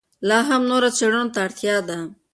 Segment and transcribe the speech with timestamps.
[0.29, 1.97] لا هم نورو څېړنو ته اړتیا ده.